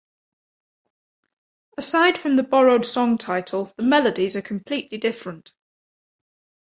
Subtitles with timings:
[1.77, 5.53] Aside from the borrowed song title, the melodies are completely different.